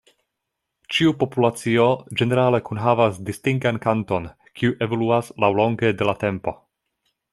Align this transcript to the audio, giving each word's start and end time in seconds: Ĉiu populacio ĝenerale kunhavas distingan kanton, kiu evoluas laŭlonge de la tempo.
Ĉiu 0.95 1.11
populacio 1.23 1.83
ĝenerale 2.21 2.61
kunhavas 2.69 3.19
distingan 3.27 3.79
kanton, 3.85 4.25
kiu 4.61 4.75
evoluas 4.87 5.31
laŭlonge 5.45 5.93
de 6.01 6.09
la 6.11 6.17
tempo. 6.25 6.57